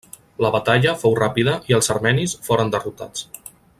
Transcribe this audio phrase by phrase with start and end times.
[0.43, 3.29] La batalla fou ràpida i els armenis foren derrotats.